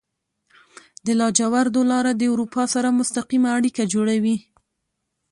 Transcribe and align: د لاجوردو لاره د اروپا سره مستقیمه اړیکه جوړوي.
د 1.05 1.07
لاجوردو 1.19 1.81
لاره 1.91 2.11
د 2.15 2.21
اروپا 2.33 2.63
سره 2.73 2.97
مستقیمه 2.99 3.49
اړیکه 3.57 3.83
جوړوي. 3.93 4.35